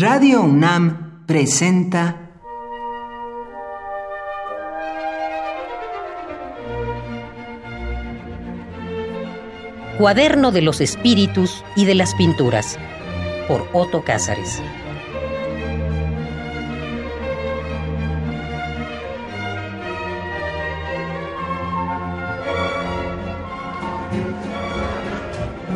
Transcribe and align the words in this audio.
Radio 0.00 0.40
UNAM 0.40 1.26
presenta 1.26 2.30
Cuaderno 9.98 10.52
de 10.52 10.62
los 10.62 10.80
Espíritus 10.80 11.62
y 11.76 11.84
de 11.84 11.94
las 11.94 12.14
Pinturas 12.14 12.78
por 13.46 13.68
Otto 13.74 14.02
Cázares. 14.02 14.62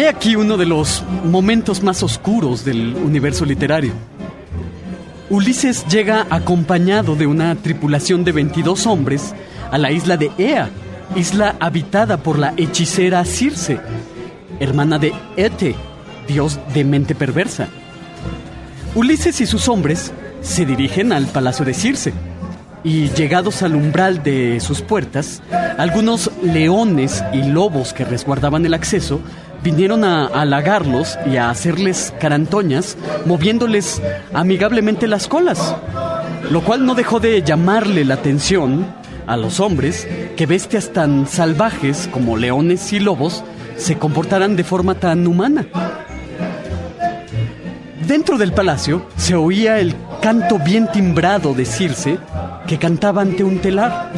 He 0.00 0.08
aquí 0.08 0.34
uno 0.34 0.56
de 0.56 0.64
los 0.64 1.04
momentos 1.26 1.82
más 1.82 2.02
oscuros 2.02 2.64
del 2.64 2.96
universo 2.96 3.44
literario. 3.44 3.92
Ulises 5.28 5.84
llega 5.88 6.26
acompañado 6.30 7.16
de 7.16 7.26
una 7.26 7.54
tripulación 7.54 8.24
de 8.24 8.32
22 8.32 8.86
hombres 8.86 9.34
a 9.70 9.76
la 9.76 9.92
isla 9.92 10.16
de 10.16 10.30
Ea, 10.38 10.70
isla 11.16 11.54
habitada 11.60 12.16
por 12.16 12.38
la 12.38 12.54
hechicera 12.56 13.22
Circe, 13.26 13.78
hermana 14.58 14.98
de 14.98 15.12
Ete, 15.36 15.74
dios 16.26 16.58
de 16.72 16.82
mente 16.82 17.14
perversa. 17.14 17.68
Ulises 18.94 19.38
y 19.42 19.46
sus 19.46 19.68
hombres 19.68 20.12
se 20.40 20.64
dirigen 20.64 21.12
al 21.12 21.26
palacio 21.26 21.66
de 21.66 21.74
Circe 21.74 22.14
y 22.82 23.10
llegados 23.10 23.62
al 23.62 23.74
umbral 23.74 24.22
de 24.22 24.60
sus 24.60 24.80
puertas, 24.80 25.42
algunos 25.76 26.30
leones 26.42 27.22
y 27.34 27.42
lobos 27.42 27.92
que 27.92 28.06
resguardaban 28.06 28.64
el 28.64 28.72
acceso 28.72 29.20
vinieron 29.62 30.04
a 30.04 30.26
halagarlos 30.26 31.18
y 31.30 31.36
a 31.36 31.50
hacerles 31.50 32.12
carantoñas, 32.20 32.96
moviéndoles 33.26 34.00
amigablemente 34.32 35.06
las 35.06 35.28
colas, 35.28 35.74
lo 36.50 36.62
cual 36.62 36.86
no 36.86 36.94
dejó 36.94 37.20
de 37.20 37.42
llamarle 37.42 38.04
la 38.04 38.14
atención 38.14 38.86
a 39.26 39.36
los 39.36 39.60
hombres 39.60 40.08
que 40.36 40.46
bestias 40.46 40.92
tan 40.92 41.26
salvajes 41.26 42.08
como 42.12 42.36
leones 42.36 42.92
y 42.92 43.00
lobos 43.00 43.44
se 43.76 43.96
comportaran 43.96 44.56
de 44.56 44.64
forma 44.64 44.94
tan 44.94 45.26
humana. 45.26 45.66
Dentro 48.06 48.38
del 48.38 48.52
palacio 48.52 49.06
se 49.16 49.36
oía 49.36 49.78
el 49.78 49.94
canto 50.20 50.58
bien 50.58 50.90
timbrado 50.90 51.54
de 51.54 51.64
Circe 51.64 52.18
que 52.66 52.78
cantaba 52.78 53.22
ante 53.22 53.44
un 53.44 53.60
telar. 53.60 54.10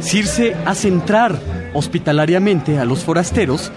Circe 0.00 0.56
hace 0.66 0.88
entrar 0.88 1.38
hospitalariamente 1.74 2.78
a 2.78 2.84
los 2.84 3.04
forasteros, 3.04 3.70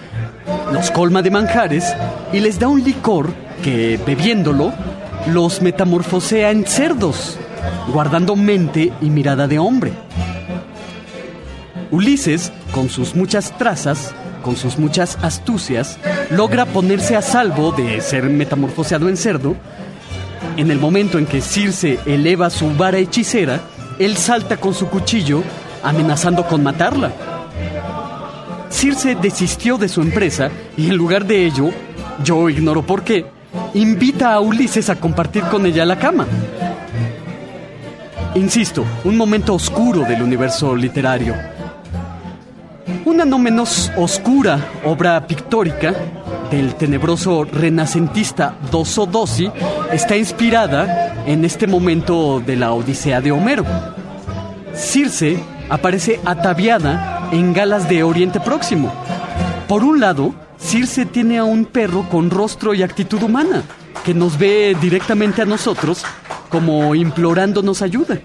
los 0.72 0.92
colma 0.92 1.22
de 1.22 1.32
manjares 1.32 1.94
y 2.32 2.40
les 2.40 2.60
da 2.60 2.68
un 2.68 2.84
licor 2.84 3.34
que, 3.64 4.00
bebiéndolo, 4.06 4.72
los 5.28 5.62
metamorfosea 5.62 6.52
en 6.52 6.66
cerdos, 6.66 7.38
guardando 7.92 8.36
mente 8.36 8.94
y 9.02 9.10
mirada 9.10 9.48
de 9.48 9.60
hombre. 9.60 9.92
Ulises, 11.92 12.52
con 12.72 12.90
sus 12.90 13.16
muchas 13.16 13.58
trazas, 13.58 14.14
con 14.44 14.56
sus 14.56 14.78
muchas 14.78 15.18
astucias, 15.22 15.98
logra 16.30 16.66
ponerse 16.66 17.16
a 17.16 17.22
salvo 17.22 17.72
de 17.72 18.02
ser 18.02 18.24
metamorfoseado 18.24 19.10
en 19.10 19.18
cerdo. 19.18 19.56
En 20.58 20.72
el 20.72 20.80
momento 20.80 21.18
en 21.18 21.26
que 21.26 21.42
Circe 21.42 22.00
eleva 22.06 22.50
su 22.50 22.70
vara 22.76 22.98
hechicera, 22.98 23.62
él 24.00 24.18
salta 24.18 24.58
con 24.58 24.74
su 24.74 24.88
cuchillo, 24.88 25.44
amenazando 25.84 26.46
con 26.46 26.64
matarla. 26.64 27.12
Circe 28.78 29.16
desistió 29.16 29.80
de 29.80 29.90
su 29.90 30.02
empresa 30.02 30.52
y 30.78 30.88
en 30.92 30.98
lugar 30.98 31.26
de 31.26 31.48
ello, 31.48 31.72
yo 32.24 32.48
ignoro 32.48 32.86
por 32.86 33.04
qué, 33.04 33.26
invita 33.74 34.34
a 34.34 34.40
Ulises 34.40 34.92
a 34.92 34.98
compartir 34.98 35.42
con 35.46 35.66
ella 35.66 35.84
la 35.84 35.98
cama. 35.98 36.28
Insisto, 38.36 38.86
un 39.04 39.18
momento 39.18 39.56
oscuro 39.56 40.02
del 40.02 40.22
universo 40.22 40.76
literario. 40.76 41.34
Una 43.06 43.26
no 43.26 43.40
menos 43.40 43.92
oscura 43.98 44.60
obra 44.86 45.26
pictórica 45.26 45.96
del 46.52 46.76
tenebroso 46.76 47.46
renacentista 47.46 48.60
Dosso 48.70 49.08
Dossi 49.08 49.50
está 49.92 50.16
inspirada 50.16 51.24
en 51.26 51.46
este 51.46 51.66
momento 51.66 52.44
de 52.46 52.56
la 52.56 52.74
Odisea 52.74 53.22
de 53.22 53.32
Homero. 53.32 53.66
Circe 54.76 55.40
aparece 55.68 56.20
ataviada 56.24 57.17
en 57.32 57.54
galas 57.54 57.90
de 57.90 58.04
Oriente 58.04 58.40
Próximo. 58.40 58.92
Por 59.68 59.84
un 59.84 60.00
lado, 60.00 60.34
Circe 60.58 61.06
tiene 61.06 61.38
a 61.38 61.44
un 61.44 61.66
perro 61.66 62.08
con 62.10 62.30
rostro 62.30 62.74
y 62.74 62.84
actitud 62.84 63.22
humana, 63.22 63.64
que 64.04 64.14
nos 64.14 64.38
ve 64.38 64.76
directamente 64.82 65.42
a 65.42 65.46
nosotros 65.46 66.04
como 66.50 66.96
implorándonos 66.96 67.82
ayuda. 67.82 68.20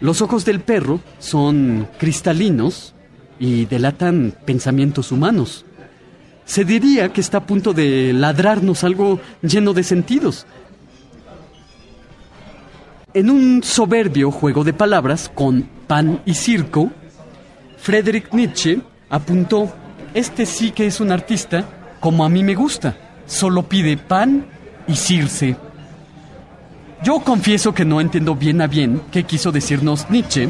Los 0.00 0.20
ojos 0.22 0.44
del 0.44 0.60
perro 0.60 1.00
son 1.18 1.88
cristalinos 1.98 2.94
y 3.38 3.66
delatan 3.66 4.34
pensamientos 4.44 5.12
humanos. 5.12 5.64
Se 6.44 6.64
diría 6.64 7.12
que 7.12 7.20
está 7.20 7.38
a 7.38 7.46
punto 7.46 7.72
de 7.72 8.12
ladrarnos 8.12 8.84
algo 8.84 9.20
lleno 9.42 9.72
de 9.72 9.82
sentidos. 9.82 10.46
En 13.14 13.30
un 13.30 13.62
soberbio 13.62 14.30
juego 14.30 14.62
de 14.62 14.72
palabras 14.72 15.30
con 15.34 15.62
pan 15.86 16.20
y 16.26 16.34
circo, 16.34 16.90
Friedrich 17.76 18.32
Nietzsche 18.32 18.80
apuntó, 19.08 19.72
este 20.14 20.46
sí 20.46 20.70
que 20.70 20.86
es 20.86 21.00
un 21.00 21.12
artista 21.12 21.64
como 22.00 22.24
a 22.24 22.28
mí 22.28 22.42
me 22.42 22.54
gusta, 22.54 22.96
solo 23.26 23.62
pide 23.62 23.96
pan 23.96 24.46
y 24.86 24.96
circe. 24.96 25.56
Yo 27.02 27.20
confieso 27.20 27.74
que 27.74 27.84
no 27.84 28.00
entiendo 28.00 28.34
bien 28.34 28.60
a 28.60 28.66
bien 28.66 29.02
qué 29.10 29.24
quiso 29.24 29.52
decirnos 29.52 30.08
Nietzsche, 30.10 30.48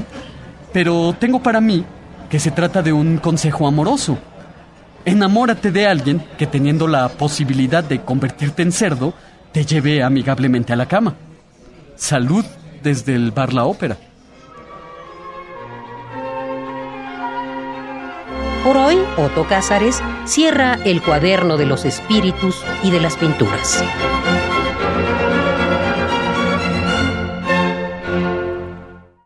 pero 0.73 1.15
tengo 1.19 1.43
para 1.43 1.61
mí 1.61 1.85
que 2.31 2.39
se 2.39 2.51
trata 2.51 2.83
de 2.83 2.93
un 2.93 3.19
consejo 3.19 3.67
amoroso. 3.67 4.19
Enamórate 5.05 5.71
de 5.71 5.87
alguien 5.87 6.23
que 6.37 6.47
teniendo 6.47 6.89
la 6.89 7.09
posibilidad 7.09 7.85
de 7.85 8.03
convertirte 8.03 8.63
en 8.63 8.73
cerdo, 8.73 9.15
te 9.53 9.65
lleve 9.65 10.03
amigablemente 10.03 10.73
a 10.73 10.77
la 10.77 10.87
cama. 10.87 11.15
Salud 11.97 12.45
desde 12.83 13.15
el 13.15 13.31
bar 13.31 13.53
La 13.53 13.65
Ópera. 13.65 13.97
Por 18.67 18.79
hoy, 18.79 18.99
Otto 19.17 19.47
Cázares 19.47 20.03
cierra 20.25 20.81
el 20.85 21.01
cuaderno 21.01 21.57
de 21.57 21.67
los 21.67 21.85
espíritus 21.85 22.65
y 22.83 22.91
de 22.91 22.99
las 23.01 23.17
pinturas. 23.17 23.85